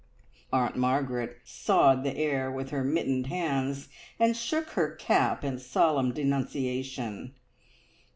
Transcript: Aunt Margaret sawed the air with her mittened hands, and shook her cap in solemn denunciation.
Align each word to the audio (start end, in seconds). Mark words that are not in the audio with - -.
Aunt 0.51 0.75
Margaret 0.75 1.37
sawed 1.45 2.03
the 2.03 2.17
air 2.17 2.51
with 2.51 2.71
her 2.71 2.83
mittened 2.83 3.27
hands, 3.27 3.87
and 4.19 4.35
shook 4.35 4.71
her 4.71 4.95
cap 4.95 5.43
in 5.43 5.59
solemn 5.59 6.11
denunciation. 6.11 7.35